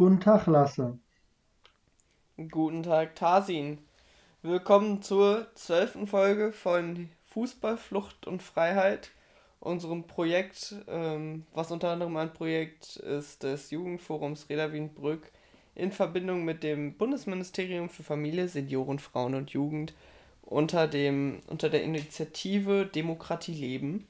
[0.00, 0.98] Guten Tag, Lasse.
[2.50, 3.76] Guten Tag, Tarsin.
[4.40, 9.10] Willkommen zur zwölften Folge von Fußball, Flucht und Freiheit,
[9.58, 15.30] unserem Projekt, ähm, was unter anderem ein Projekt ist des Jugendforums Reda Wienbrück
[15.74, 19.92] in Verbindung mit dem Bundesministerium für Familie, Senioren, Frauen und Jugend
[20.40, 24.06] unter, dem, unter der Initiative Demokratie leben.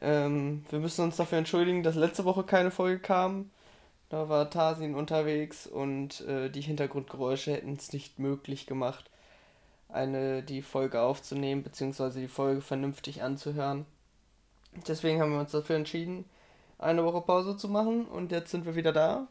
[0.00, 3.50] Ähm, wir müssen uns dafür entschuldigen, dass letzte Woche keine Folge kam.
[4.14, 9.10] Da war Tarsin unterwegs und äh, die Hintergrundgeräusche hätten es nicht möglich gemacht,
[9.88, 13.86] eine die Folge aufzunehmen, beziehungsweise die Folge vernünftig anzuhören.
[14.86, 16.26] Deswegen haben wir uns dafür entschieden,
[16.78, 19.26] eine Woche Pause zu machen und jetzt sind wir wieder da.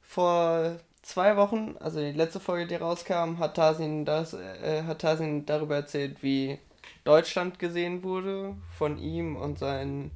[0.00, 5.44] Vor zwei Wochen, also die letzte Folge, die rauskam, hat Tarsin, das, äh, hat Tarsin
[5.44, 6.60] darüber erzählt, wie
[7.02, 10.12] Deutschland gesehen wurde von ihm und seinen,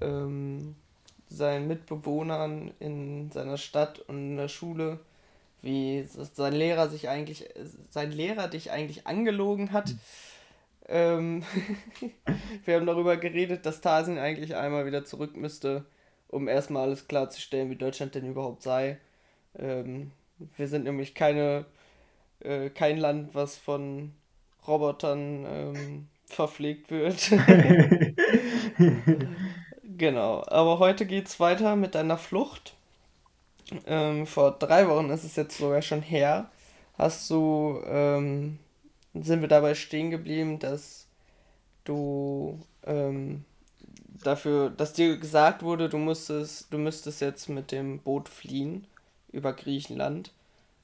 [0.00, 0.74] ähm,
[1.28, 5.00] seinen Mitbewohnern in seiner Stadt und in der Schule,
[5.62, 7.48] wie sein Lehrer sich eigentlich,
[7.90, 9.94] sein Lehrer dich eigentlich angelogen hat.
[10.88, 11.42] Ähm,
[12.64, 15.84] wir haben darüber geredet, dass Tarsin eigentlich einmal wieder zurück müsste,
[16.28, 18.98] um erstmal alles klarzustellen, wie Deutschland denn überhaupt sei.
[19.58, 20.12] Ähm,
[20.56, 21.64] wir sind nämlich keine,
[22.40, 24.12] äh, kein Land, was von
[24.68, 27.30] Robotern ähm, verpflegt wird.
[29.96, 32.74] genau, aber heute geht's weiter mit deiner Flucht.
[33.86, 36.50] Ähm, vor drei Wochen ist es jetzt sogar schon her.
[36.98, 38.58] Hast du, ähm,
[39.14, 41.06] sind wir dabei stehen geblieben, dass
[41.84, 43.44] du ähm,
[44.22, 48.86] dafür, dass dir gesagt wurde, du musstest, du müsstest jetzt mit dem Boot fliehen
[49.32, 50.32] über Griechenland,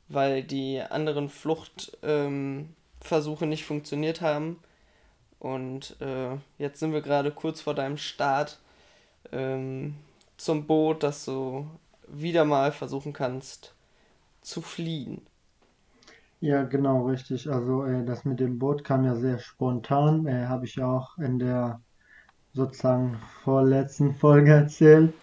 [0.09, 4.59] weil die anderen Fluchtversuche ähm, nicht funktioniert haben.
[5.39, 8.59] Und äh, jetzt sind wir gerade kurz vor deinem Start
[9.33, 9.97] ähm,
[10.37, 11.67] zum Boot, dass du
[12.09, 13.75] wieder mal versuchen kannst
[14.43, 15.23] zu fliehen.
[16.41, 17.51] Ja, genau, richtig.
[17.51, 20.27] Also äh, das mit dem Boot kam ja sehr spontan.
[20.27, 21.81] Äh, Habe ich auch in der
[22.53, 25.15] sozusagen vorletzten Folge erzählt.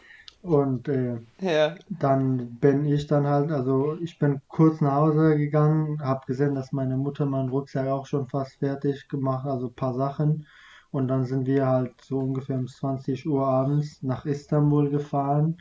[0.41, 1.77] Und äh, Ja.
[1.89, 6.71] dann bin ich dann halt, also ich bin kurz nach Hause gegangen, habe gesehen, dass
[6.73, 10.47] meine Mutter meinen Rucksack auch schon fast fertig gemacht, also ein paar Sachen.
[10.91, 15.57] Und dann sind wir halt so ungefähr um 20 Uhr abends nach Istanbul gefahren.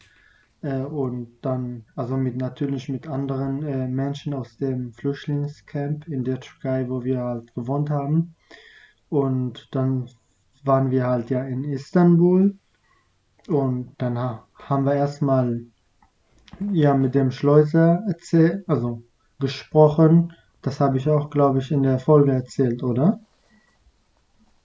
[0.63, 6.41] Äh, und dann, also mit natürlich mit anderen äh, Menschen aus dem Flüchtlingscamp in der
[6.41, 8.35] Türkei, wo wir halt gewohnt haben.
[9.09, 10.09] Und dann
[10.65, 12.57] waren wir halt ja in Istanbul.
[13.49, 15.63] Und dann haben wir erstmal
[16.73, 19.03] ja mit dem Schleuser erzählt, also
[19.39, 20.33] gesprochen.
[20.63, 23.21] Das habe ich auch, glaube ich, in der Folge erzählt, oder?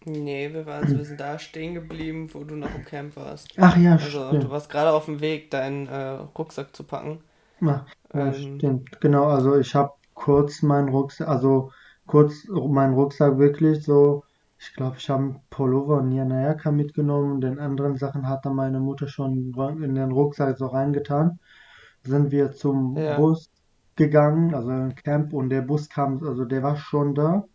[0.06, 3.54] Nee, wir, waren, also wir sind da stehen geblieben, wo du noch im Camp warst.
[3.58, 4.50] Ach ja, Also du stimmt.
[4.50, 5.96] warst gerade auf dem Weg, deinen äh,
[6.38, 7.24] Rucksack zu packen.
[7.62, 9.00] Ja, Ähm, stimmt.
[9.02, 11.72] Genau, also ich habe kurz meinen Rucksack, also
[12.06, 14.24] kurz meinen Rucksack wirklich so,
[14.60, 17.42] ich glaube, ich habe einen Pullover und Jacke mitgenommen.
[17.42, 19.54] Den anderen Sachen hat dann meine Mutter schon
[19.84, 21.40] in den Rucksack so reingetan.
[22.04, 23.50] Sind wir zum ja, Bus
[23.96, 27.46] gegangen, also im Camp, und der Bus kam, also der war schon da.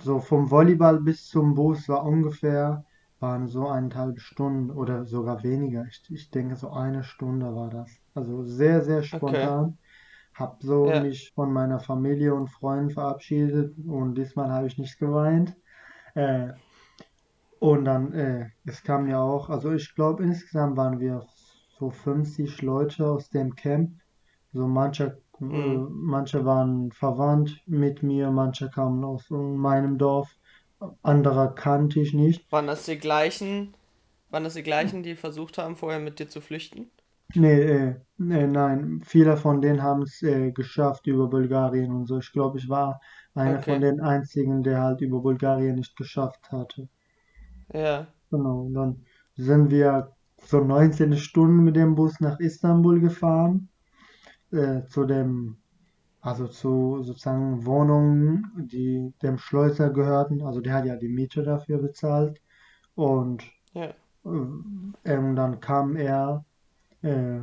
[0.00, 2.84] So vom Volleyball bis zum Bus war ungefähr,
[3.20, 5.84] waren so eineinhalb Stunden oder sogar weniger.
[5.86, 7.90] Ich, ich denke, so eine Stunde war das.
[8.14, 9.16] Also sehr, sehr okay.
[9.16, 9.78] spontan.
[10.34, 14.98] Hab so Ja, mich von meiner Familie und Freunden verabschiedet und diesmal habe ich nicht
[14.98, 15.56] geweint.
[16.14, 16.52] Äh,
[17.58, 21.24] und dann, äh, es kam ja auch, also ich glaube insgesamt waren wir
[21.78, 23.92] so 50 Leute aus dem Camp.
[24.52, 25.88] So manche, äh, mm.
[25.90, 30.36] manche waren verwandt mit mir, manche kamen aus meinem Dorf,
[31.02, 32.46] andere kannte ich nicht.
[32.50, 33.74] Waren das die gleichen,
[34.30, 36.88] waren das die gleichen, die versucht haben, vorher mit dir zu flüchten?
[37.34, 42.18] Nee, äh, nee, nein, viele von denen haben es äh, geschafft über Bulgarien und so.
[42.18, 43.00] Ich glaube, ich war
[43.34, 43.82] einer von Okay.
[43.82, 46.88] den einzigen, der halt über Bulgarien nicht geschafft hatte.
[47.74, 50.12] Ja, Genau, und dann sind wir
[50.44, 53.68] so 19 Stunden mit dem Bus nach Istanbul gefahren,
[54.52, 55.56] äh, zu dem,
[56.20, 60.42] also zu sozusagen Wohnungen, die dem Schleuser gehörten.
[60.42, 62.40] Also der hat ja die Miete dafür bezahlt.
[62.94, 63.42] Und
[63.72, 63.92] ja, äh,
[65.04, 66.44] ähm, dann kam er
[67.02, 67.40] äh,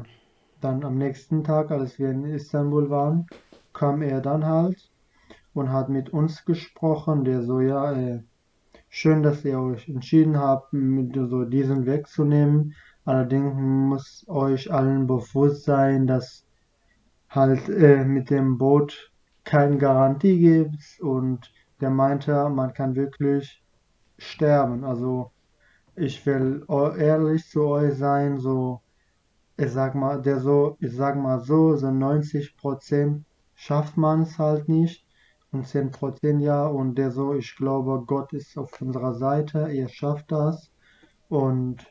[0.62, 3.28] dann am nächsten Tag, als wir in Istanbul waren,
[3.74, 4.92] kam er dann halt
[5.54, 7.24] und hat mit uns gesprochen.
[7.26, 8.24] Der so, ja, äh,
[8.92, 12.74] Schön, dass ihr euch entschieden habt, mit so diesen Weg zu nehmen.
[13.06, 16.44] Allerdings muss euch allen bewusst sein, dass
[17.30, 19.12] halt äh, mit dem Boot
[19.44, 23.64] keine Garantie gibt und der meinte, man kann wirklich
[24.18, 24.84] sterben.
[24.84, 25.32] Also
[25.96, 26.66] ich will
[26.98, 28.82] ehrlich zu euch sein, so
[29.60, 33.24] ich sag mal, der so, ich sag mal so, so 90%
[33.56, 35.06] schafft man es halt nicht
[35.52, 40.32] und 10% ja und der so, ich glaube, Gott ist auf unserer Seite, er schafft
[40.32, 40.72] das
[41.28, 41.86] und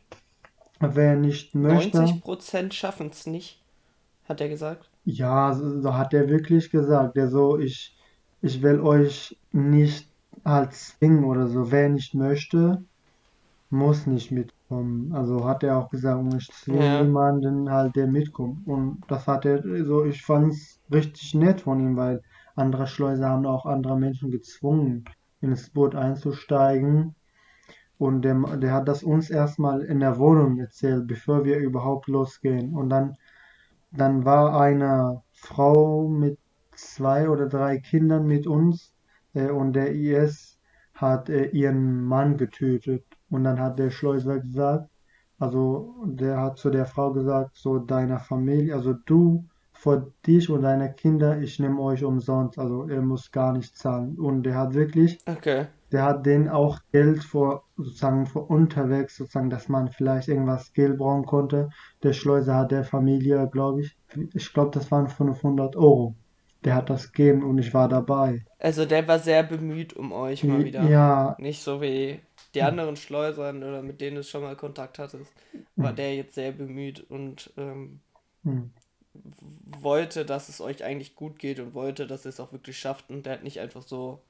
[0.80, 3.62] wer nicht möchte, 90% schaffen es nicht,
[4.24, 4.87] hat er gesagt.
[5.04, 7.96] Ja, so, so hat er wirklich gesagt, der so, ich,
[8.40, 10.12] ich will euch nicht
[10.44, 12.84] halt zwingen oder so, wer nicht möchte,
[13.70, 15.12] muss nicht mitkommen.
[15.14, 18.66] Also hat er auch gesagt, und ich zwinge Ja, niemanden halt, der mitkommt.
[18.66, 22.22] Und das hat er so, ich fand's richtig nett von ihm, weil
[22.56, 25.04] andere Schleuser haben auch andere Menschen gezwungen,
[25.40, 27.14] ins Boot einzusteigen.
[27.98, 32.74] Und der, der hat das uns erstmal in der Wohnung erzählt, bevor wir überhaupt losgehen.
[32.74, 33.16] Und dann,
[33.90, 36.38] dann war eine Frau mit
[36.74, 38.94] zwei oder drei Kindern mit uns,
[39.34, 40.58] äh, und der IS
[40.94, 43.04] hat äh, ihren Mann getötet.
[43.30, 44.88] Und dann hat der Schleuser gesagt,
[45.38, 50.62] also der hat zu der Frau gesagt, so deiner Familie, also du, vor dich und
[50.62, 54.18] deine Kinder, ich nehme euch umsonst, also er muss gar nicht zahlen.
[54.18, 55.66] Und der hat wirklich, okay.
[55.92, 60.98] Der hat denen auch Geld vor, sozusagen vor unterwegs, sozusagen, dass man vielleicht irgendwas Geld
[60.98, 61.70] brauchen konnte.
[62.02, 63.96] Der Schleuser hat der Familie, glaube ich,
[64.34, 66.14] ich glaube, das waren 500 Euro.
[66.64, 68.44] Der hat das gegeben und ich war dabei.
[68.58, 70.82] Also der war sehr bemüht um euch mal wieder.
[70.88, 72.20] Ja, Nicht so wie
[72.54, 75.32] die anderen Schleusern oder mit denen du schon mal Kontakt hattest,
[75.76, 78.00] war der jetzt sehr bemüht und ähm,
[78.42, 78.70] hm,
[79.80, 83.10] wollte, dass es euch eigentlich gut geht und wollte, dass ihr es auch wirklich schafft
[83.10, 84.20] und der hat nicht einfach so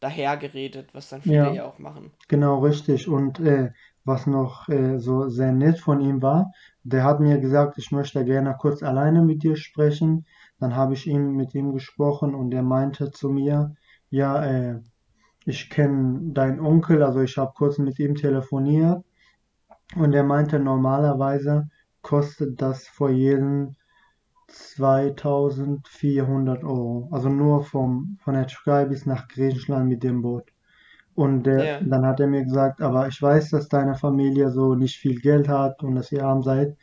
[0.00, 1.52] dahergeredet, was dann viele ja.
[1.52, 2.12] ja auch machen.
[2.28, 3.08] Genau, richtig.
[3.08, 3.72] Und äh,
[4.04, 6.52] was noch äh, so sehr nett von ihm war,
[6.84, 10.26] der hat mir gesagt, ich möchte gerne kurz alleine mit dir sprechen.
[10.60, 13.74] Dann habe ich ihm mit ihm gesprochen und er meinte zu mir,
[14.10, 14.80] ja, äh,
[15.44, 19.04] ich kenne deinen Onkel, also ich habe kurz mit ihm telefoniert
[19.94, 21.68] und er meinte, normalerweise
[22.02, 23.76] kostet das vor jedem
[24.48, 27.08] 2400 Euro.
[27.10, 30.52] Also nur vom, von der Türkei bis nach Griechenland mit dem Boot.
[31.14, 34.74] Und der, Ja, dann hat er mir gesagt, aber ich weiß, dass deine Familie so
[34.74, 36.76] nicht viel Geld hat und dass ihr arm seid.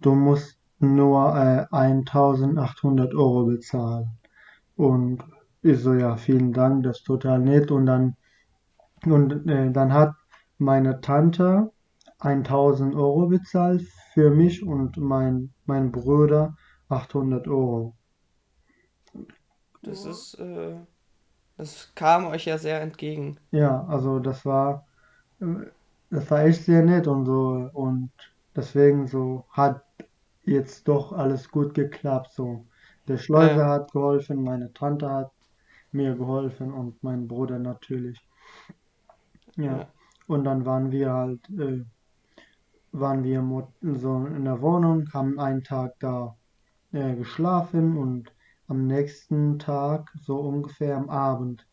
[0.00, 4.10] Du musst nur äh, 1800 Euro bezahlen.
[4.76, 5.22] Und
[5.62, 7.70] ich so, ja, vielen Dank, das ist total nett.
[7.70, 8.16] Und dann,
[9.04, 10.14] und äh, dann hat
[10.58, 11.70] meine Tante
[12.18, 13.82] 1000 Euro bezahlt
[14.14, 16.56] für mich und mein, mein Bruder
[16.88, 17.96] 800 Euro.
[19.82, 20.76] das ist, äh,
[21.58, 23.38] das kam euch ja sehr entgegen.
[23.50, 24.86] Ja, also das war,
[26.10, 27.70] das war echt sehr nett und so.
[27.72, 28.10] Und
[28.56, 29.84] deswegen so hat
[30.44, 32.32] jetzt doch alles gut geklappt.
[32.32, 32.66] So,
[33.08, 35.32] der Schleuser Ja, hat geholfen, meine Tante hat
[35.92, 38.20] mir geholfen und mein Bruder natürlich.
[39.56, 39.92] Ja, ja,
[40.28, 41.84] und dann waren wir halt, äh,
[42.90, 43.42] waren wir
[43.80, 46.36] so in der Wohnung, haben einen Tag da
[46.92, 48.32] äh, geschlafen und
[48.68, 51.66] am nächsten Tag, so ungefähr am Abend,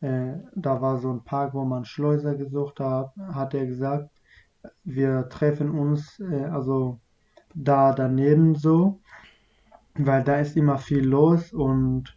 [0.00, 4.10] äh, da war so ein Park, wo man Schleuser gesucht hat, hat er gesagt,
[4.84, 6.98] wir treffen uns, äh, also
[7.54, 9.00] da daneben so,
[9.94, 12.16] weil da ist immer viel los und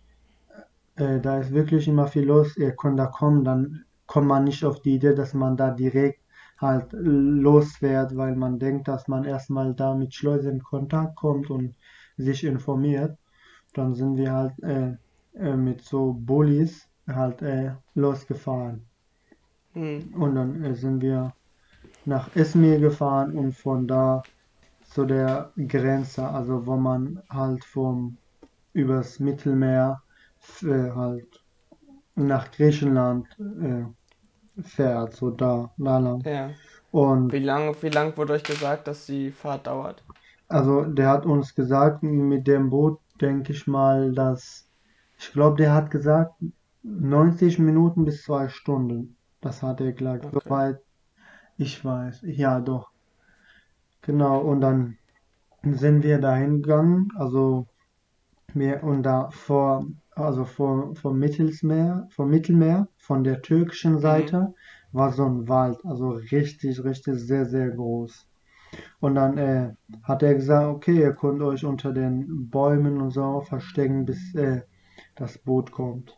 [0.95, 2.55] äh, da ist wirklich immer viel los.
[2.57, 6.21] Ihr könnt da kommen, dann kommt man nicht auf die Idee, dass man da direkt
[6.57, 11.75] halt losfährt, weil man denkt, dass man erstmal da mit Schleuser in Kontakt kommt und
[12.17, 13.17] sich informiert.
[13.73, 14.97] Dann sind wir halt äh,
[15.35, 18.87] äh, mit so Bullis halt äh, losgefahren.
[19.73, 21.35] hm, Und dann äh, sind wir
[22.05, 24.23] nach Izmir gefahren und von da
[24.83, 28.17] zu der Grenze, also wo man halt vom
[28.73, 30.03] übers Mittelmeer
[30.63, 31.43] äh, halt
[32.15, 33.85] nach Griechenland äh,
[34.63, 36.25] fährt, so da, da lang.
[36.25, 36.59] ja.
[36.91, 40.04] Und Wie lang, wie lang wurde euch gesagt, dass die Fahrt dauert?
[40.47, 44.69] Also der hat uns gesagt, mit dem Boot denke ich mal, dass
[45.19, 46.33] ich glaube, der hat gesagt
[46.83, 49.17] 90 Minuten bis zwei Stunden.
[49.41, 50.49] Das hat er gesagt, Okay.
[50.49, 50.79] soweit
[51.57, 52.21] ich weiß.
[52.25, 52.91] Ja, doch.
[54.03, 54.97] Genau, und dann
[55.63, 57.67] sind wir dahin gegangen, also
[58.53, 63.99] wir und da vor, also vor, vom Mittelmeer, vom Mittelmeer, von der türkischen Mhm.
[63.99, 64.53] Seite,
[64.91, 68.27] war so ein Wald, also richtig, richtig sehr, sehr groß.
[68.99, 73.41] Und dann äh, hat er gesagt, okay, ihr könnt euch unter den Bäumen und so
[73.41, 74.61] verstecken, bis äh,
[75.15, 76.17] das Boot kommt.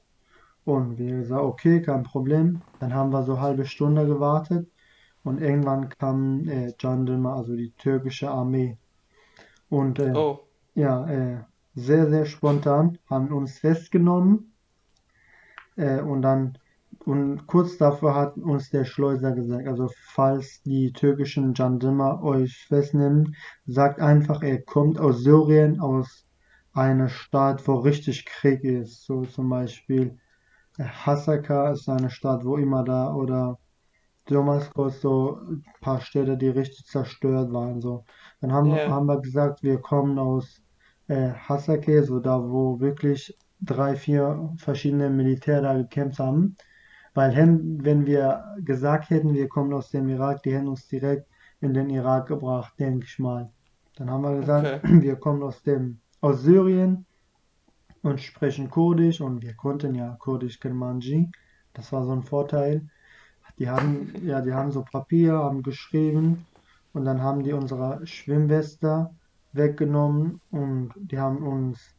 [0.65, 2.61] Und wir gesagt, okay, kein Problem.
[2.79, 4.69] Dann haben wir so eine halbe Stunde gewartet
[5.23, 8.77] und irgendwann kam äh, also die türkische Armee.
[9.69, 10.39] Und äh, Oh,
[10.75, 11.43] ja, äh,
[11.75, 14.53] sehr, sehr spontan, haben uns festgenommen
[15.75, 16.57] äh, und dann
[17.07, 23.35] und kurz davor hat uns der Schleuser gesagt, also falls die türkischen Jandarmer euch festnehmen,
[23.65, 26.25] sagt einfach, er kommt aus Syrien, aus
[26.73, 29.05] einer Stadt, wo richtig Krieg ist.
[29.05, 30.17] So zum Beispiel
[30.79, 33.59] Hasaka ist eine Stadt, wo immer da, oder
[34.25, 37.81] Damaskus, so ein paar Städte, die richtig zerstört waren.
[37.81, 38.05] So.
[38.41, 40.61] Dann haben, Ja, haben wir gesagt, wir kommen aus
[41.07, 46.57] äh, Hasake, so da, wo wirklich drei, vier verschiedene Militär da gekämpft haben.
[47.17, 51.27] Weil wenn wir gesagt hätten, wir kommen aus dem Irak, die hätten uns direkt
[51.61, 53.49] in den Irak gebracht, denke ich mal.
[53.95, 55.01] Dann haben wir gesagt, okay.
[55.01, 57.07] wir kommen aus dem, aus Syrien
[58.03, 61.31] und sprechen Kurdisch und wir konnten ja Kurdisch Kermanji.
[61.73, 62.87] Das war so ein Vorteil.
[63.57, 66.45] Die haben, ja, die haben so Papier, haben geschrieben
[66.93, 69.09] und dann haben die unsere Schwimmweste
[69.53, 71.95] weggenommen und die haben uns,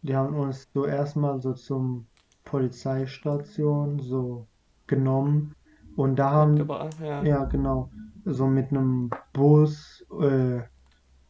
[0.00, 2.06] die haben uns so erstmal so zum
[2.44, 4.46] Polizeistation so
[4.86, 5.54] genommen
[5.96, 6.68] und da haben,
[7.00, 7.22] ja.
[7.24, 7.90] ja genau,
[8.24, 10.60] so mit einem Bus äh,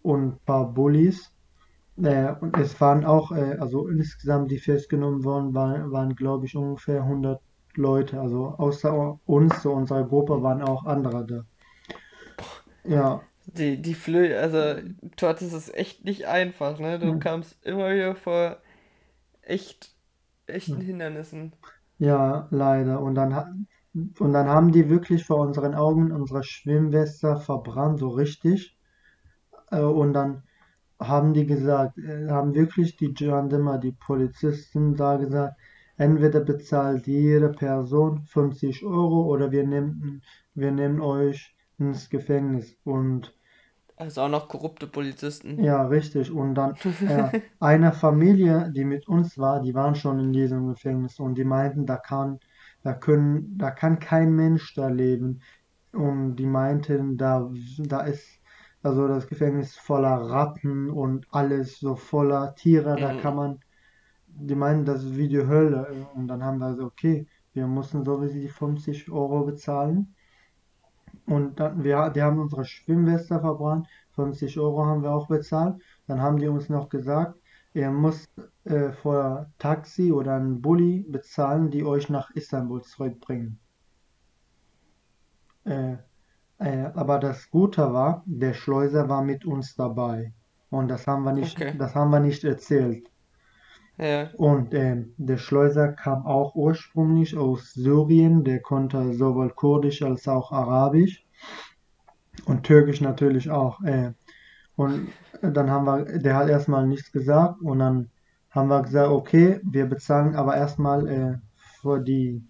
[0.02, 1.30] und ein paar Bullis.
[1.96, 6.56] Äh, und es waren auch, äh, also insgesamt, die festgenommen worden waren, waren glaube ich
[6.56, 7.40] ungefähr hundert
[7.74, 8.20] Leute.
[8.20, 11.44] Also außer uns, so unserer Gruppe, waren auch andere da.
[12.84, 14.80] Ja, Die, die Flö, also
[15.16, 16.98] du hattest es echt nicht einfach, ne?
[16.98, 18.58] Du hm, kamst immer wieder vor
[19.42, 19.94] echt,
[20.46, 20.86] echten hm.
[20.86, 21.52] Hindernissen.
[22.04, 23.00] Ja, leider.
[23.00, 28.76] Und dann, und dann haben die wirklich vor unseren Augen unsere Schwimmweste verbrannt, so richtig.
[29.70, 30.42] Äh, und dann
[31.00, 35.56] haben die gesagt, äh, haben wirklich die Gendarmer, die Polizisten da gesagt,
[35.96, 40.22] entweder bezahlt jede Person 50 Euro oder wir nehmen,
[40.54, 42.76] wir nehmen euch ins Gefängnis.
[42.84, 43.34] Und
[43.96, 45.64] Also auch noch korrupte Polizisten.
[45.66, 46.30] ja, richtig.
[46.32, 51.18] Und dann äh, eine Familie, die mit uns war, die waren schon in diesem Gefängnis
[51.20, 52.40] und die meinten, da kann,
[52.82, 55.40] da können, da kann kein Mensch da leben.
[55.92, 58.26] Und die meinten, da, da ist
[58.82, 63.36] also das Gefängnis voller Ratten und alles so voller Tiere, da kann Mhm.
[63.36, 63.60] man,
[64.26, 66.08] die meinen, das ist wie die Hölle.
[66.14, 70.13] Und dann haben wir so, okay, wir mussten sowieso die 50 Euro bezahlen.
[71.26, 75.82] Und dann, wir, die haben unsere Schwimmweste verbrannt, 50 Euro haben wir auch bezahlt.
[76.06, 77.38] Dann haben die uns noch gesagt,
[77.74, 78.30] ihr müsst
[78.64, 83.60] äh, vor Taxi oder einen Bulli bezahlen, die euch nach Istanbul zurückbringen.
[85.64, 85.96] Äh,
[86.58, 90.34] Äh, aber das Gute war, der Schleuser war mit uns dabei.
[90.70, 91.74] Und das haben wir nicht, Okay.
[91.74, 93.10] das haben wir nicht erzählt.
[94.36, 98.44] Und ähm, der Schleuser kam auch ursprünglich aus Syrien.
[98.44, 101.24] Der konnte sowohl Kurdisch als auch Arabisch
[102.46, 103.80] und Türkisch natürlich auch.
[103.82, 104.12] Äh,
[104.76, 108.10] und dann haben wir, der hat erstmal nichts gesagt und dann
[108.50, 111.38] haben wir gesagt, okay, wir bezahlen aber erstmal äh,
[111.82, 112.42] für die,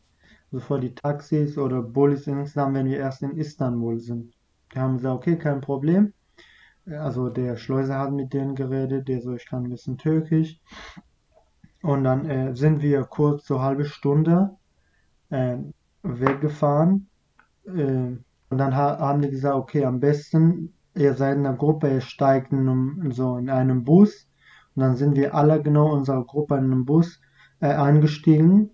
[0.53, 4.35] also für die Taxis oder Bullis insgesamt, wenn wir erst in Istanbul sind.
[4.75, 6.15] Die haben gesagt, okay, kein Problem.
[6.87, 10.61] Äh, Also der Schleuser hat mit denen geredet, der so, ich kann ein bisschen Türkisch.
[11.85, 14.57] Und dann äh, sind wir kurz so halbe Stunde
[15.29, 15.59] äh,
[16.03, 17.11] weggefahren.
[17.67, 18.17] Äh,
[18.49, 22.01] und dann ha haben die gesagt, okay, am besten, ihr seid in einer Gruppe, ihr
[22.01, 24.27] steigt in so in einem Bus.
[24.75, 27.21] Und dann sind wir alle genau unserer Gruppe in einem Bus
[27.61, 28.71] äh, eingestiegen.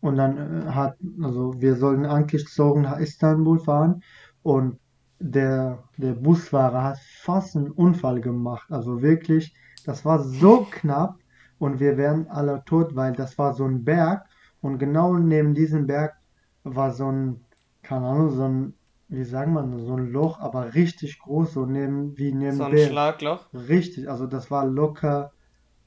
[0.00, 4.02] Und dann äh, hat, also wir sollten eigentlich zurück nach Istanbul fahren.
[4.42, 4.78] Und
[5.18, 8.72] der, der Busfahrer hat fast einen Unfall gemacht.
[8.72, 9.54] Also wirklich,
[9.84, 11.18] das war so knapp
[11.64, 14.26] und wir wären alle tot, weil das war so ein Berg
[14.60, 16.14] und genau neben diesem Berg
[16.62, 17.40] war so ein,
[17.82, 18.74] keine Ahnung, so ein,
[19.08, 22.70] wie sagt man, so ein Loch, aber richtig groß, so neben, wie So neben ein
[22.70, 22.90] Berg.
[22.90, 23.46] Schlagloch.
[23.54, 25.32] Richtig, also das war locker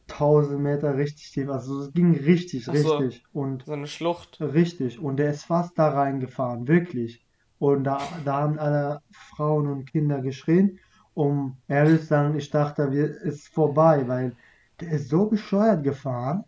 [0.07, 1.47] 1000 Meter richtig tief.
[1.49, 3.23] Also es ging richtig, so, richtig.
[3.31, 4.41] Und so eine Schlucht.
[4.41, 7.23] Richtig, und der ist fast da reingefahren, wirklich.
[7.59, 10.79] Und da, da haben alle Frauen und Kinder geschrien.
[11.13, 14.35] Um ehrlich zu sagen, ich dachte, wir ist vorbei, weil
[14.81, 16.43] der ist so bescheuert gefahren.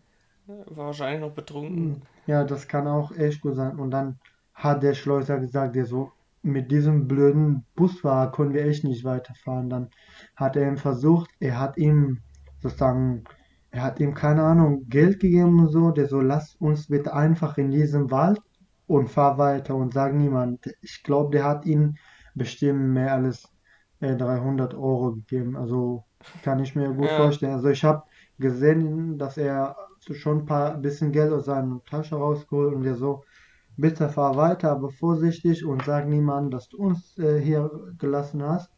[0.46, 1.94] War wahrscheinlich noch betrunken.
[1.94, 3.78] Hm, Ja, das kann auch echt gut sein.
[3.78, 4.18] Und dann
[4.54, 9.68] hat der Schleuser gesagt, der so, mit diesem blöden Busfahrer können wir echt nicht weiterfahren.
[9.70, 9.90] Dann
[10.36, 12.22] hat er ihm versucht, er hat ihm
[12.60, 13.24] sozusagen,
[13.70, 17.58] er hat ihm keine Ahnung, Geld gegeben und so, der so, lass uns bitte einfach
[17.58, 18.40] in diesem Wald
[18.86, 20.66] und fahr weiter und sag niemand.
[20.80, 21.96] Ich glaube, der hat ihm
[22.34, 23.48] bestimmt mehr als
[24.00, 25.56] äh, 300 Euro gegeben.
[25.56, 26.04] Also
[26.42, 27.52] kann ich mir gut Ja, vorstellen.
[27.54, 28.02] Also ich habe
[28.40, 29.76] gesehen, dass er
[30.12, 33.22] schon ein paar bisschen Geld aus seiner Tasche rausgeholt und der so,
[33.76, 38.70] bitte fahr weiter, aber vorsichtig und sag niemandem, dass du uns äh, hier gelassen hast.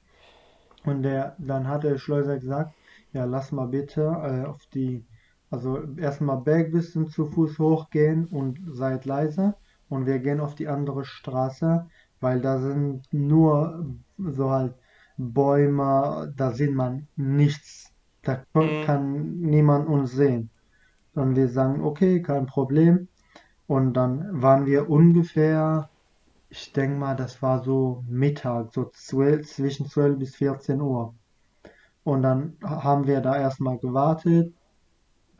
[0.84, 2.74] Und der, dann hat der Schleuser gesagt,
[3.12, 5.04] ja, lass mal bitte äh, auf die,
[5.50, 9.54] also erstmal Berg bisschen zu Fuß hochgehen und seid leise.
[9.88, 11.86] und wir gehen auf die andere Straße,
[12.20, 14.74] weil da sind nur so halt
[15.18, 17.91] Bäume, da sieht man nichts.
[18.22, 18.82] Da Mhm.
[18.84, 20.50] kann niemand uns sehen.
[21.14, 23.08] Und wir sagen, okay, kein Problem.
[23.66, 25.90] Und dann waren wir ungefähr,
[26.50, 31.14] ich denke mal, das war so Mittag, so 12, zwischen 12 bis 14 Uhr.
[32.04, 34.54] Und dann haben wir da erstmal gewartet.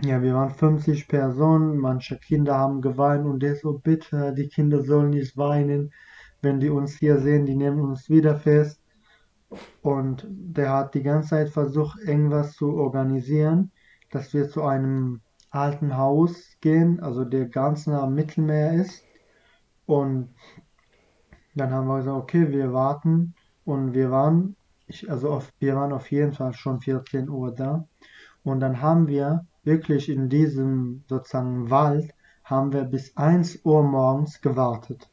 [0.03, 4.83] Ja, wir waren 50 Personen, manche Kinder haben geweint und der so, bitte, die Kinder
[4.85, 5.93] sollen nicht weinen.
[6.43, 8.82] Wenn die uns hier sehen, die nehmen uns wieder fest.
[9.83, 13.71] Und der hat die ganze Zeit versucht, irgendwas zu organisieren,
[14.11, 19.05] dass wir zu einem alten Haus gehen, also der ganz nah am Mittelmeer ist.
[19.87, 20.35] Und
[21.55, 23.35] dann haben wir gesagt, okay, wir warten.
[23.65, 24.57] Und wir waren,
[24.87, 27.87] ich, also auf, wir waren auf jeden Fall schon 14 Uhr da.
[28.45, 32.13] Und dann haben wir wirklich in diesem sozusagen Wald,
[32.45, 35.09] haben wir bis 1 Uhr morgens gewartet.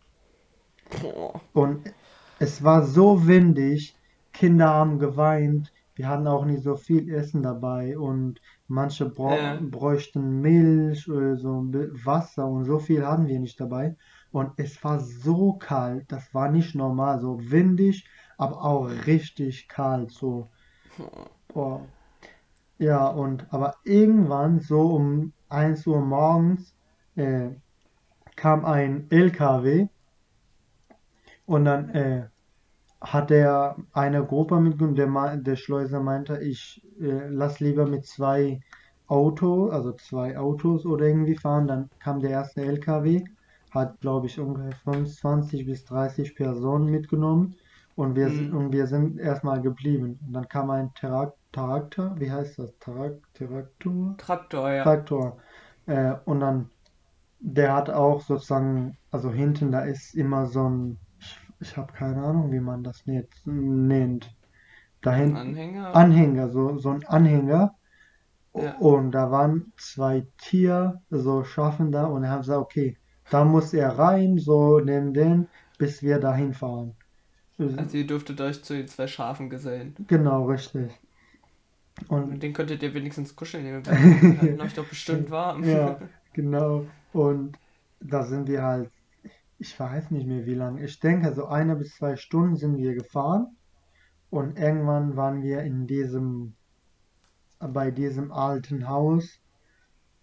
[1.54, 1.94] Und
[2.40, 3.96] es war so windig,
[4.40, 9.60] Kinder haben geweint, wir hatten auch nicht so viel Essen dabei und manche brau Ja.
[9.62, 11.66] bräuchten Milch oder so
[12.06, 13.98] Wasser und so viel hatten wir nicht dabei.
[14.32, 20.12] Und es war so kalt, das war nicht normal, so windig, aber auch richtig kalt,
[20.12, 20.50] so.
[21.54, 21.82] Boah.
[22.78, 26.74] Ja, und aber irgendwann, so um 1 Uhr morgens,
[27.16, 27.50] äh,
[28.38, 29.90] kam ein LKW
[31.46, 32.30] und dann äh,
[33.02, 38.60] hat er eine Gruppe mitgenommen, der, der Schleuser meinte, ich äh, lass lieber mit zwei
[39.08, 41.68] Autos, also zwei Autos oder irgendwie fahren.
[41.68, 43.24] Dann kam der erste LKW,
[43.72, 47.56] hat glaube ich ungefähr 25 bis 30 Personen mitgenommen
[47.96, 48.56] und wir, Mhm.
[48.56, 50.20] und wir sind erstmal geblieben.
[50.26, 52.78] Und dann kam ein Tarak Traktor, wie heißt das?
[52.80, 54.18] Tarak Traktor?
[54.18, 54.84] Traktor, ja.
[54.84, 55.38] Traktor.
[55.88, 56.72] Äh, und dann,
[57.40, 61.00] der hat auch sozusagen, also hinten, da ist immer so ein,
[61.60, 63.30] ich, habe keine Ahnung, wie man das nennt.
[63.46, 64.34] nennt.
[65.02, 65.96] Da Ein hinten, Anhänger?
[65.96, 67.76] Anhänger, so, so ein Anhänger.
[68.54, 68.76] Ja.
[68.78, 72.98] Und da waren zwei Tier, so Schafen da und er hat gesagt, okay,
[73.30, 76.96] da muss er rein, so neben den, bis wir dahin fahren.
[77.78, 79.96] Also ihr dürftet euch zu den zwei Schafen gesellen.
[80.08, 80.92] Genau, richtig.
[82.08, 83.66] Und Mit denen könntet ihr wenigstens kuscheln.
[83.66, 85.64] Ihr hatten euch doch bestimmt warm.
[85.64, 86.00] Ja,
[86.34, 86.86] genau.
[87.12, 87.58] Und
[88.00, 88.92] da sind wir halt,
[89.60, 90.84] ich weiß nicht mehr wie lange.
[90.84, 93.58] Ich denke, so eine bis zwei Stunden sind wir gefahren.
[94.30, 96.56] Und irgendwann waren wir in diesem,
[97.60, 99.40] bei diesem alten Haus.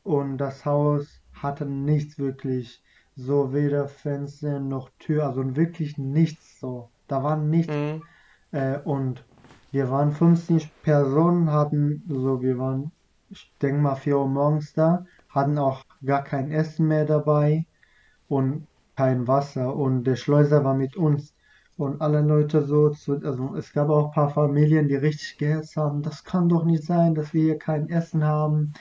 [0.02, 2.82] Und das Haus hatte nichts wirklich.
[3.14, 6.90] So weder Fenster noch Tür, also wirklich nichts so.
[7.08, 7.72] Da war nichts.
[7.74, 8.02] Mhm.
[8.52, 9.24] Äh, und
[9.70, 12.92] wir waren 50 Personen, hatten, so wir waren,
[13.30, 17.66] ich denke mal 4 Uhr morgens da, hatten auch gar kein Essen mehr dabei
[18.28, 19.76] und kein Wasser.
[19.76, 21.34] Und der Schleuser war mit uns.
[21.76, 25.76] Und alle Leute so, zu, also es gab auch ein paar Familien, die richtig gehetzt
[25.76, 28.72] haben, das kann doch nicht sein, dass wir hier kein Essen haben.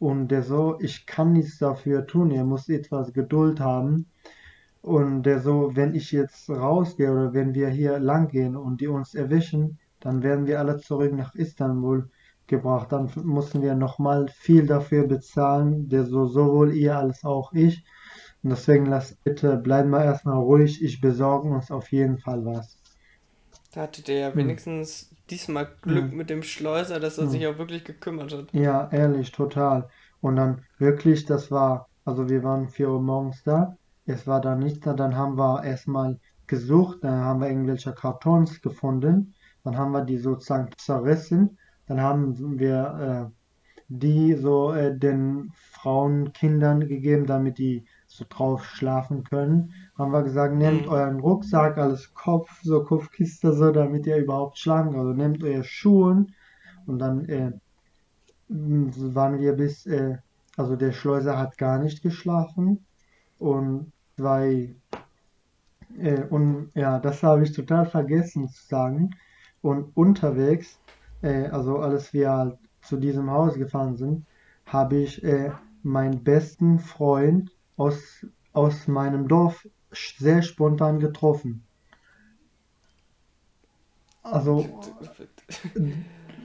[0.00, 4.06] Und der so, ich kann nichts dafür tun, ihr müsst etwas Geduld haben.
[4.82, 8.88] Und der so, wenn ich jetzt rausgehe oder wenn wir hier lang gehen und die
[8.88, 12.10] uns erwischen, dann werden wir alle zurück nach Istanbul
[12.48, 12.90] gebracht.
[12.90, 17.84] Dann mussten wir nochmal viel dafür bezahlen, der so, sowohl ihr als auch ich.
[18.42, 22.78] Und deswegen lasst bitte, bleiben wir erstmal ruhig, ich besorge uns auf jeden Fall was.
[23.72, 24.36] Da hattet ihr ja Hm.
[24.36, 26.12] wenigstens diesmal Glück Hm.
[26.12, 27.28] mit dem Schleuser, dass er Hm.
[27.28, 28.52] sich auch wirklich gekümmert hat.
[28.52, 29.88] Ja, ehrlich, total.
[30.20, 33.76] Und dann wirklich, das war, also wir waren 4 Uhr morgens da,
[34.06, 38.60] es war da nichts da, dann haben wir erstmal gesucht, dann haben wir irgendwelche Kartons
[38.60, 43.34] gefunden, dann haben wir die sozusagen zerrissen, dann haben wir äh,
[43.88, 49.72] die so äh, den Frauen, Kindern gegeben, damit die so drauf schlafen können.
[49.98, 50.88] Haben wir gesagt, nehmt Mhm.
[50.88, 55.02] euren Rucksack, alles Kopf, so Kopfkiste, so, damit ihr überhaupt schlafen könnt.
[55.02, 56.26] Also nehmt eure Schuhe
[56.86, 57.52] und dann äh,
[58.48, 60.18] waren wir bis, äh,
[60.56, 62.84] also der Schleuser hat gar nicht geschlafen
[63.38, 64.74] und zwei,
[65.98, 69.10] äh, und ja, das habe ich total vergessen zu sagen.
[69.62, 70.78] Und unterwegs,
[71.22, 74.26] äh, also als wir halt zu diesem Haus gefahren sind,
[74.66, 75.50] habe ich äh,
[75.82, 81.66] meinen besten Freund aus, aus meinem Dorf sehr spontan getroffen.
[84.24, 84.66] Also,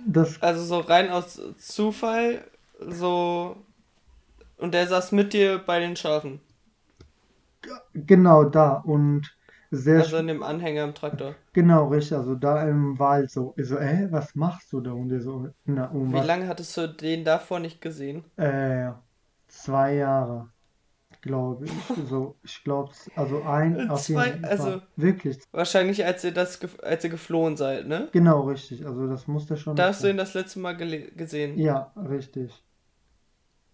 [0.05, 2.43] das Also so rein aus Zufall,
[2.79, 3.57] so.
[4.57, 6.41] Und der saß mit dir bei den Schafen.
[7.93, 9.35] genau da und
[9.71, 11.35] sehr Also in dem Anhänger im Traktor.
[11.53, 13.53] Genau, richtig, also da im Wald so.
[13.57, 14.93] Ich so, äh, was machst du da?
[14.93, 16.27] Und der so, na, um Wie was?
[16.27, 18.25] lange hattest du den davor nicht gesehen?
[18.35, 18.93] Äh,
[19.47, 20.51] zwei Jahre,
[21.27, 21.71] glaube ich.
[22.09, 24.49] So, ich glaube, also ein auf Zwei, jeden Fall.
[24.49, 25.39] also Wirklich.
[25.51, 28.09] wahrscheinlich als ihr das, als ihr geflohen seid, ne?
[28.11, 28.85] Genau, richtig.
[28.85, 31.57] Also das musste schon Da hast du ihn das letzte Mal gesehen.
[31.59, 32.63] Ja, richtig.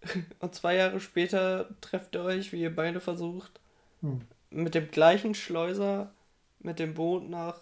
[0.40, 3.60] Und zwei Jahre später trefft ihr euch, wie ihr beide versucht,
[4.00, 4.20] Hm.
[4.50, 6.12] mit dem gleichen Schleuser
[6.60, 7.56] mit dem Boot nach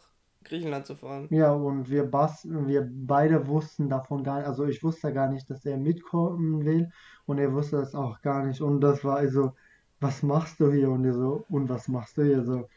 [0.44, 1.28] Griechenland zu fahren.
[1.30, 5.48] Ja, und wir, bas wir beide wussten davon gar nicht, also ich wusste gar nicht,
[5.50, 6.90] dass er mitkommen will
[7.26, 8.60] und er wusste das auch gar nicht.
[8.60, 9.54] Und das war also,
[10.02, 10.90] was machst du hier?
[10.90, 12.44] Und er so, und was machst du hier?
[12.44, 12.68] So,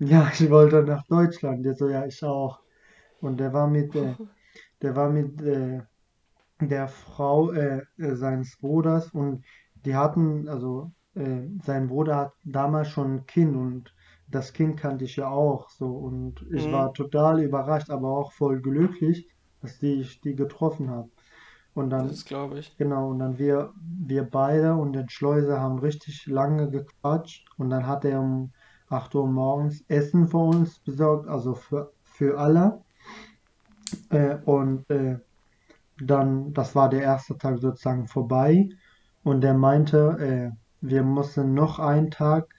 [0.00, 1.64] ja, ich wollte nach Deutschland.
[1.66, 2.60] Der so, ja, ich auch.
[3.20, 4.16] Und der war mit, äh,
[4.82, 5.82] der war mit äh,
[6.60, 12.88] der Frau äh, äh, seines Bruders und die hatten, also äh, sein Bruder hat damals
[12.90, 13.94] schon ein Kind und
[14.28, 16.72] das Kind kannte ich ja auch so und ich Mhm.
[16.72, 19.28] war total überrascht, aber auch voll glücklich,
[19.60, 21.10] dass die, ich die getroffen habe.
[21.74, 22.76] Und dann, Das glaube ich.
[22.76, 27.86] genau, und dann wir, wir beide und den Schleuser haben richtig lange gequatscht und dann
[27.86, 28.52] hat er um
[28.88, 32.82] 8 Uhr morgens Essen für uns besorgt, also für, für alle.
[34.10, 35.18] Äh, und äh,
[35.98, 38.68] dann, das war der erste Tag sozusagen vorbei
[39.24, 42.54] und er meinte, äh, wir müssen noch einen Tag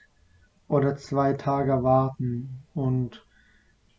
[0.68, 3.26] oder zwei Tage warten und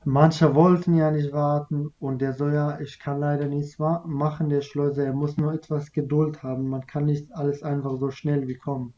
[0.06, 4.62] manche wollten ja nicht warten und der so, ja, ich kann leider nichts machen, der
[4.62, 8.58] Schleuser, er muss nur etwas Geduld haben, man kann nicht alles einfach so schnell wie
[8.58, 8.94] kommen.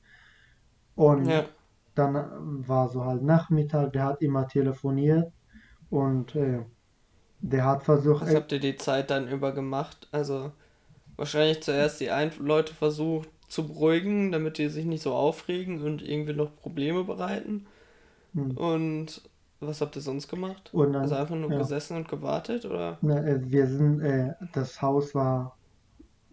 [0.95, 1.45] Und Ja.
[1.95, 5.31] dann äh, war so halt Nachmittag, der hat immer telefoniert
[5.89, 6.65] und äh,
[7.41, 10.07] der hat versucht, Was habt ihr die Zeit dann über gemacht?
[10.11, 10.51] Also
[11.17, 16.01] wahrscheinlich zuerst die ein Leute versucht zu beruhigen, damit die sich nicht so aufregen und
[16.01, 17.67] irgendwie noch Probleme bereiten.
[18.35, 18.51] Hm.
[18.55, 19.21] Und
[19.59, 20.73] was habt ihr sonst gemacht?
[20.73, 21.57] Und Also dann, einfach nur ja.
[21.57, 22.99] gesessen und gewartet oder?
[23.01, 25.57] Na, äh, wir sind, äh, das Haus war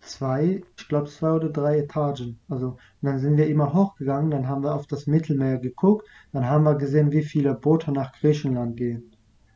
[0.01, 2.39] zwei, ich glaube zwei oder drei Etagen.
[2.49, 6.47] Also, und dann sind wir immer hochgegangen, dann haben wir auf das Mittelmeer geguckt, dann
[6.49, 9.11] haben wir gesehen, wie viele Boote nach Griechenland gehen.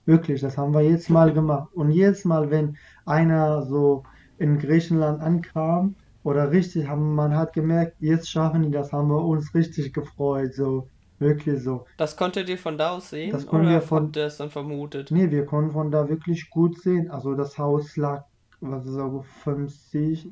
[0.07, 1.72] Wirklich, das haben wir jedes Mal gemacht.
[1.74, 4.04] Und jedes Mal, wenn einer so
[4.38, 9.22] in Griechenland ankam oder richtig, haben, man hat gemerkt, jetzt schaffen die das, haben wir
[9.24, 10.88] uns richtig gefreut, so,
[11.20, 11.87] wirklich so.
[11.96, 14.50] Das konntet ihr von da aus sehen Das konnten wir von, habt ihr es dann
[14.50, 15.11] vermutet?
[15.11, 17.11] Nee, wir konnten von da wirklich gut sehen.
[17.11, 18.24] Also das Haus lag,
[18.61, 20.28] was ist so 50,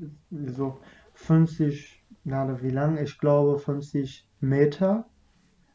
[0.46, 0.78] so
[1.14, 2.98] 50, na, wie lang?
[2.98, 5.06] Ich glaube 50 Meter.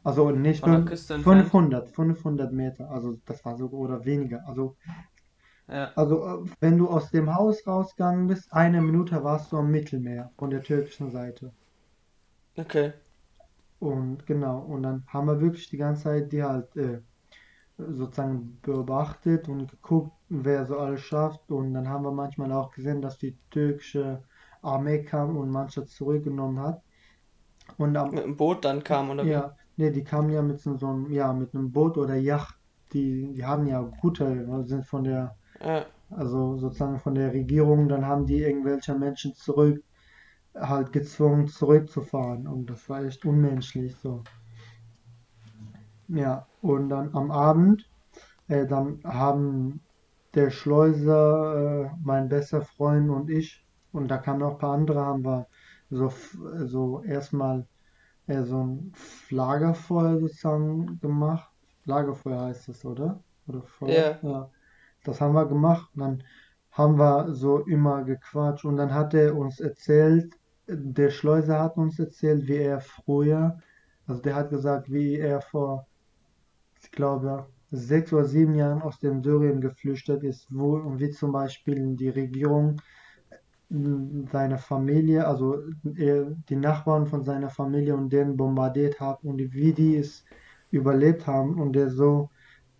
[0.03, 1.41] Also nicht Von der fün- Küste entfernt?
[1.43, 2.89] 500, 500 Meter.
[2.89, 4.43] Also das war so oder weniger.
[4.47, 4.75] Also,
[5.67, 5.91] Ja.
[5.95, 10.31] also äh, wenn du aus dem Haus rausgegangen bist, eine Minute warst du am Mittelmeer
[10.37, 11.53] von der türkischen Seite.
[12.57, 12.93] Okay.
[13.81, 17.01] Und genau, und dann haben wir wirklich die ganze Zeit die halt äh,
[17.77, 21.51] sozusagen beobachtet und geguckt, wer so alles schafft.
[21.51, 24.23] Und dann haben wir manchmal auch gesehen, dass die türkische
[24.63, 26.81] Armee kam und manche zurückgenommen hat.
[27.77, 29.31] Und am, Mit dem Boot dann kam oder wie?
[29.31, 32.55] ja, nee, die kamen ja mit so so einem, ja, mit einem Boot oder Yacht.
[32.93, 35.85] Die, die haben ja gute, ne, sind von der, Ja.
[36.09, 39.83] also sozusagen von der Regierung, dann haben die irgendwelche Menschen zurück,
[40.55, 42.47] halt gezwungen zurückzufahren.
[42.47, 44.23] Und das war echt unmenschlich so.
[46.07, 47.89] Ja, und dann am Abend,
[48.47, 49.81] äh, dann haben
[50.33, 55.05] der Schleuser, äh, mein bester Freund und ich, und da kamen noch ein paar andere,
[55.05, 55.47] haben wir
[55.89, 56.11] so,
[56.65, 57.65] so erstmal
[58.27, 58.93] äh, so ein
[59.29, 61.49] Lagerfeuer sozusagen gemacht.
[61.85, 63.23] Lagerfeuer heißt das, oder?
[63.47, 64.19] Oder Feuer?
[64.21, 64.29] Ja.
[64.29, 64.49] Ja,
[65.03, 65.89] das haben wir gemacht.
[65.95, 66.23] Und dann
[66.71, 70.33] haben wir so immer gequatscht und dann hat er uns erzählt,
[70.71, 73.59] der Schleuser hat uns erzählt, wie er früher,
[74.07, 75.87] also der hat gesagt, wie er vor
[76.83, 81.31] ich glaube, sechs oder sieben Jahren aus dem Syrien geflüchtet ist, wo und wie zum
[81.31, 82.81] Beispiel die Regierung
[83.69, 85.57] mh, seine Familie, also
[85.97, 90.25] er, die Nachbarn von seiner Familie und denen bombardiert hat und wie die es
[90.71, 92.29] überlebt haben und der so,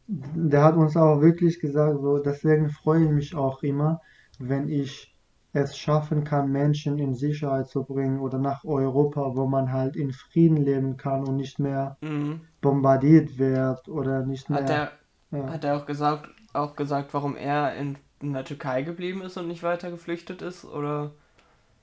[0.07, 4.01] der hat uns auch wirklich gesagt, so, deswegen freue ich mich auch immer,
[4.39, 5.10] wenn ich
[5.53, 10.11] es schaffen kann, Menschen in Sicherheit zu bringen oder nach Europa, wo man halt in
[10.13, 12.41] Frieden leben kann und nicht mehr Mhm.
[12.61, 14.69] bombardiert wird oder nicht Hat mehr.
[14.69, 14.91] er,
[15.31, 19.37] Ja, hat er auch gesagt, auch gesagt, warum er in, in der Türkei geblieben ist
[19.37, 20.63] und nicht weiter geflüchtet ist?
[20.65, 21.13] Oder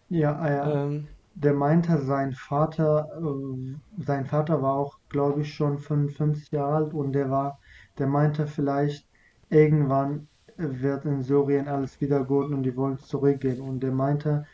[0.08, 0.82] ja, ah ja.
[0.86, 6.76] ähm, Der meinte, sein Vater, äh, sein Vater war auch, glaube ich, schon 55 Jahre
[6.76, 7.60] alt und der war,
[7.98, 9.08] der meinte vielleicht
[9.50, 10.28] irgendwann
[10.58, 14.46] wird in Syrien alles wieder gut und die wollen zurückgehen und der meinte,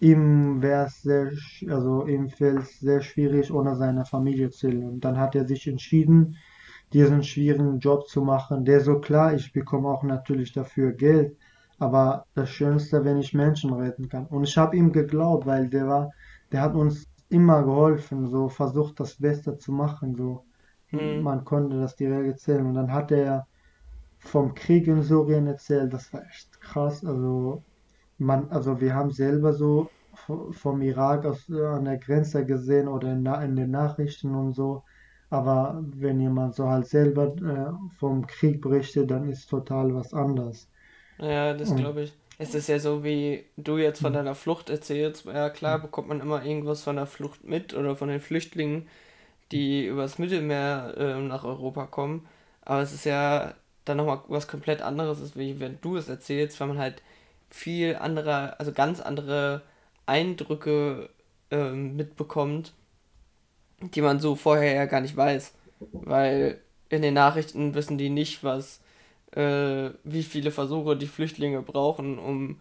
[0.00, 1.32] ihm wäre es sehr,
[1.68, 4.88] also ihm fällt es sehr schwierig, ohne seine Familie zu leben.
[4.88, 6.36] Und dann hat er sich entschieden,
[6.92, 8.64] diesen schwierigen Job zu machen.
[8.64, 11.36] Der so klar, ich bekomme auch natürlich dafür Geld,
[11.78, 14.26] aber das Schönste, wenn ich Menschen retten kann.
[14.26, 16.10] Und ich habe ihm geglaubt, weil der war,
[16.52, 20.44] der hat uns immer geholfen, so versucht das Beste zu machen, so
[20.92, 21.22] Mhm.
[21.22, 22.66] man konnte das direkt erzählen.
[22.66, 23.46] Und dann hat er
[24.22, 27.04] vom Krieg in Syrien erzählt, das war echt krass.
[27.04, 27.64] Also
[28.18, 29.90] man, also wir haben selber so
[30.52, 34.84] vom Irak aus äh, an der Grenze gesehen oder in, in den Nachrichten und so.
[35.30, 40.68] Aber wenn jemand so halt selber äh, vom Krieg berichtet, dann ist total was anderes.
[41.18, 42.12] Ja, das glaube ich.
[42.38, 45.26] Es ist ja so, wie du jetzt von hm, deiner Flucht erzählst.
[45.26, 48.88] Ja, klar bekommt man immer irgendwas von der Flucht mit oder von den Flüchtlingen,
[49.52, 52.26] die übers Mittelmeer ähm, nach Europa kommen.
[52.62, 53.54] Aber es ist ja
[53.84, 57.02] dann nochmal was komplett anderes, ist, wie wenn du es erzählst, weil man halt
[57.50, 59.62] viel andere, also ganz andere
[60.06, 61.10] Eindrücke
[61.50, 62.72] ähm, mitbekommt,
[63.94, 65.54] die man so vorher ja gar nicht weiß.
[65.92, 68.80] Weil in den Nachrichten wissen die nicht, was,
[69.32, 72.60] äh, wie viele Versuche die Flüchtlinge brauchen, um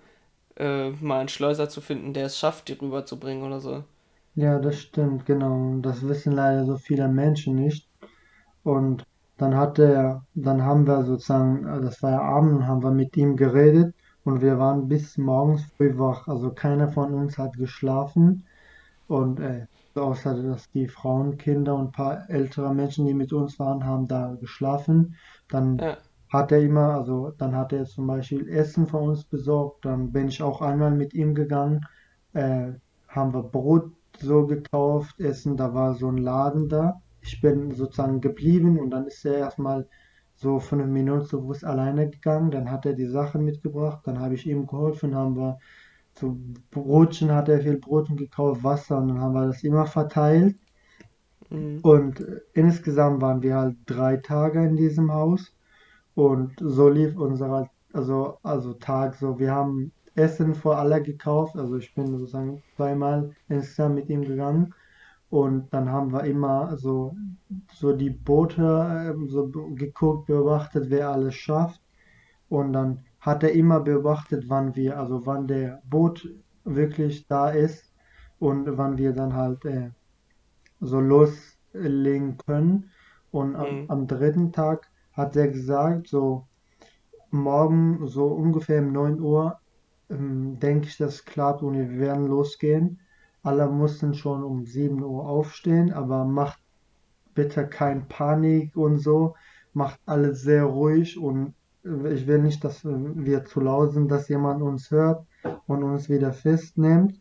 [0.58, 3.84] äh, mal einen Schleuser zu finden, der es schafft, die rüberzubringen oder so.
[4.36, 5.78] ja, das stimmt, genau.
[5.82, 7.88] Das wissen leider so viele Menschen nicht.
[8.64, 9.04] Und
[9.42, 13.16] dann hat er, dann haben wir sozusagen, äh, das war ja Abend, haben wir mit
[13.18, 16.28] ihm geredet und wir waren bis morgens früh wach.
[16.28, 18.46] Also keiner von uns hat geschlafen.
[19.08, 23.60] Und äh, außer dass die Frauen, Kinder und ein paar ältere Menschen, die mit uns
[23.60, 25.16] waren, haben da geschlafen.
[25.50, 25.98] Dann Ja.
[26.30, 29.86] hat er immer, also dann hat er zum Beispiel Essen für uns besorgt.
[29.86, 31.82] Dann bin ich auch einmal mit ihm gegangen,
[32.34, 32.74] äh,
[33.08, 37.02] haben wir Brot so gekauft, Essen, da war so ein Laden da.
[37.22, 39.88] Ich bin sozusagen geblieben und dann ist er erstmal
[40.36, 42.52] so fünf Minuten zu Fuß alleine gegangen.
[42.52, 45.60] Dann hat er die Sachen mitgebracht, dann habe ich ihm geholfen, haben wir
[46.14, 46.38] so
[46.72, 50.58] Brotchen hat er viel Brot gekauft, Wasser und dann haben wir das immer verteilt.
[51.50, 51.80] Mhm.
[51.82, 55.56] Und äh, insgesamt waren wir halt drei Tage in diesem Haus
[56.16, 59.40] und so lief unser also, also Tag so.
[59.40, 64.74] Wir haben Essen vor alle gekauft, also ich bin sozusagen zweimal insgesamt mit ihm gegangen
[65.32, 67.18] und dann haben wir immer so,
[67.74, 68.64] so die Boote
[69.16, 71.82] ähm, so geguckt, beobachtet, wer alles schafft.
[72.50, 76.28] Und dann hat er immer beobachtet, wann wir, also wann der Boot
[76.66, 77.94] wirklich da ist
[78.40, 79.92] und wann wir dann halt äh,
[80.82, 82.92] so loslegen können.
[83.32, 83.88] Und am, Mhm.
[83.88, 86.48] am dritten Tag hat er gesagt, so
[87.32, 89.60] morgen so ungefähr um 9 Uhr,
[90.10, 93.02] ähm, denke ich, das klappt und wir werden losgehen.
[93.44, 96.60] Alle mussten schon um 7 Uhr aufstehen, aber macht
[97.34, 99.36] bitte kein Panik und so,
[99.74, 101.54] macht alles sehr ruhig und
[101.86, 105.26] äh, ich will nicht, dass äh, wir zu laut sind, dass jemand uns hört
[105.68, 107.20] und uns wieder festnimmt.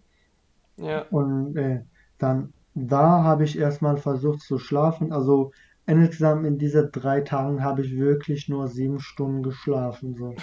[0.77, 1.03] Ja.
[1.11, 1.85] Und äh,
[2.19, 5.13] dann da habe ich erstmal versucht zu schlafen.
[5.13, 5.53] Also
[5.87, 10.15] insgesamt in diesen drei Tagen habe ich wirklich nur sieben Stunden geschlafen.
[10.15, 10.35] So.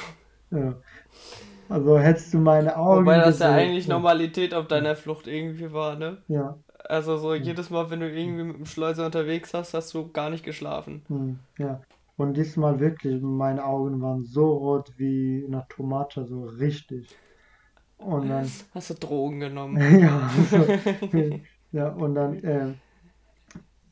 [0.51, 0.75] Ja.
[1.69, 5.95] Also hättest du meine Wobei Augen das ja eigentlich Normalität auf deiner Flucht irgendwie war,
[5.95, 6.21] ne?
[6.27, 6.57] ja,
[6.89, 10.29] Also so jedes Mal, wenn du irgendwie mit dem Schleuser unterwegs hast, hast du gar
[10.29, 11.05] nicht geschlafen.
[11.07, 11.81] hm, ja.
[12.15, 17.15] Und diesmal wirklich, meine Augen waren so rot wie eine Tomate, so richtig.
[17.97, 19.77] Und dann, Hast du Drogen genommen?
[19.99, 20.65] ja, so,
[21.71, 22.73] ja, und dann äh,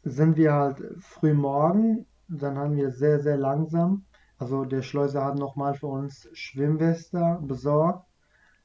[0.04, 4.06] sind wir halt früh morgen, dann haben wir sehr, sehr langsam,
[4.38, 8.08] also der Schleuser hat nochmal für uns Schwimmweste besorgt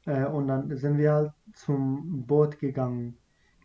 [0.07, 3.19] äh, und dann sind wir halt zum Boot gegangen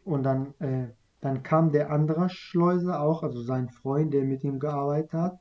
[0.04, 0.88] und dann, äh,
[1.22, 5.40] dann kam der andere Schleuser auch, also sein Freund, der mit ihm gearbeitet hat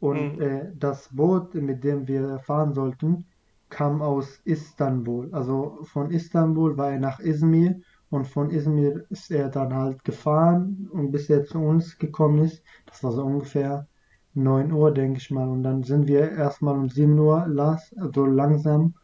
[0.00, 0.40] und Mhm.
[0.40, 3.26] äh, das Boot, mit dem wir fahren sollten,
[3.68, 5.28] kam aus Istanbul.
[5.32, 7.80] Also von Istanbul war er nach Izmir
[8.10, 12.62] und von Izmir ist er dann halt gefahren und bis er zu uns gekommen ist,
[12.86, 13.86] das war so ungefähr
[14.34, 15.48] 9 Uhr, denke ich mal.
[15.48, 18.94] Und dann sind wir erstmal um 7 Uhr las, also langsam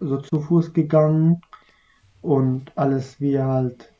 [0.00, 1.40] so zu Fuß gegangen
[2.22, 3.92] und alles wie halt,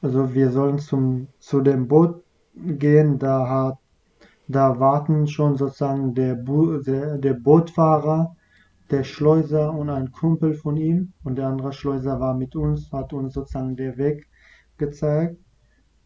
[0.00, 2.22] also wir sollen zum, zu dem Boot
[2.54, 3.78] gehen, da hat
[4.48, 8.36] da warten schon sozusagen der, Bu der, der Bootfahrer,
[8.90, 11.12] der Schleuser und ein Kumpel von ihm.
[11.24, 14.28] Und der andere Schleuser war mit uns, hat uns sozusagen den Weg
[14.76, 15.38] gezeigt.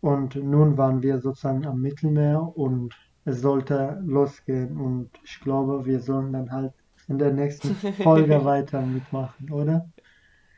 [0.01, 2.95] Und nun waren wir sozusagen am Mittelmeer und
[3.27, 4.79] es sollte losgehen.
[4.79, 6.75] Und ich glaube, wir sollen dann halt
[7.09, 9.91] in der nächsten Folge weiter mitmachen, oder?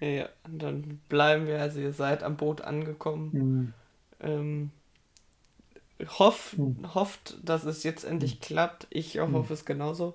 [0.00, 3.35] Ja, dann bleiben wir, also ihr seid am Boot angekommen.
[3.35, 3.72] Hm,
[4.20, 4.72] Ähm,
[6.18, 8.87] hoff, hm, hofft, dass es jetzt endlich klappt.
[8.90, 10.14] Ich auch hm, hoffe es genauso.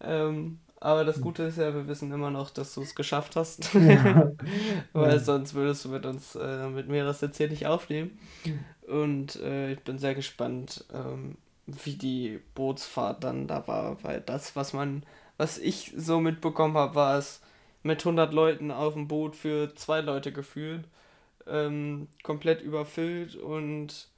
[0.00, 1.22] Ähm, aber das hm.
[1.22, 3.70] Gute ist ja, wir wissen immer noch, dass du es geschafft hast.
[3.78, 4.24] Ja,
[4.92, 5.20] Weil ja.
[5.20, 8.18] sonst würdest du mit uns, äh, mit mir das jetzt hier nicht aufnehmen.
[8.44, 14.20] Hm, Und äh, ich bin sehr gespannt, ähm, wie die Bootsfahrt dann da war, weil
[14.20, 15.04] das, was man,
[15.36, 17.40] was ich so mitbekommen habe, war es
[17.82, 20.88] mit 100 Leuten auf dem Boot für zwei Leute gefühlt.
[21.46, 24.08] ähm, komplett überfüllt und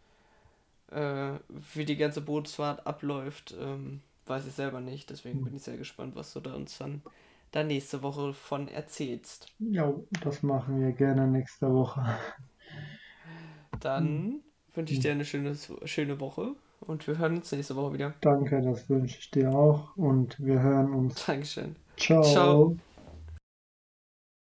[0.93, 1.33] äh,
[1.75, 5.11] wie die ganze Bootsfahrt abläuft, ähm, weiß ich selber nicht.
[5.11, 7.03] Deswegen bin ich sehr gespannt, was du da uns dann
[7.51, 9.49] da nächste Woche von erzählst.
[9.59, 12.05] Ja, das machen wir gerne nächste Woche.
[13.81, 14.41] Dann hm.
[14.75, 18.15] wünsche ich dir eine schöne, schöne Woche und wir hören uns nächste Woche wieder.
[18.21, 21.25] Danke, das wünsche ich dir auch und wir hören uns.
[21.27, 21.77] Dankeschön.
[21.97, 22.23] Ciao.
[22.23, 22.77] Ciao.